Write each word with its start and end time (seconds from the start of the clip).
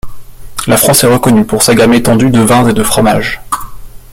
La 0.65 0.77
France 0.77 1.03
est 1.03 1.13
reconnue 1.13 1.45
pour 1.45 1.61
sa 1.61 1.75
gamme 1.75 1.93
étendue 1.93 2.31
de 2.31 2.39
vins 2.39 2.67
et 2.67 2.73
de 2.73 2.81
fromages. 2.81 3.39